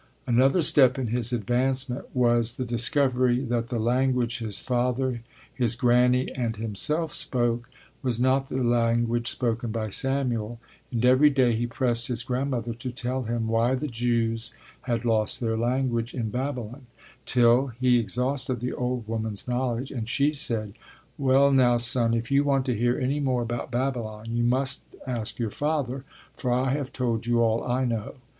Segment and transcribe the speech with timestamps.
[0.25, 5.21] Another step in his advancement was the discovery that the language his father,
[5.53, 7.69] his granny and himself spoke
[8.01, 10.59] was not the language spoken by Samuel,
[10.91, 14.55] and every day he pressed his grandmother to tell him why the Jews
[14.89, 16.87] had lost their language in Babylon,
[17.27, 20.73] till he exhausted the old woman's knowledge and she said:
[21.19, 25.37] well now, Son, if you want to hear any more about Babylon you must ask
[25.37, 28.15] your father, for I have told you all I know.